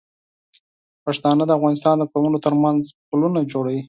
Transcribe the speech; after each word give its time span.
پښتانه 1.05 1.43
د 1.45 1.51
افغانستان 1.57 1.95
د 1.99 2.03
قومونو 2.11 2.37
تر 2.45 2.53
منځ 2.63 2.81
پلونه 3.09 3.39
جوړوي. 3.51 3.79